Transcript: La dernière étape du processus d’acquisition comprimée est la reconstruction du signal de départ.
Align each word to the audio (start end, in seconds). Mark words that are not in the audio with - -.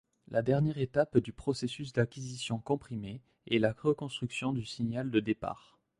La 0.31 0.41
dernière 0.41 0.79
étape 0.79 1.19
du 1.19 1.31
processus 1.31 1.93
d’acquisition 1.93 2.57
comprimée 2.57 3.21
est 3.45 3.59
la 3.59 3.75
reconstruction 3.79 4.51
du 4.51 4.65
signal 4.65 5.11
de 5.11 5.19
départ. 5.19 5.77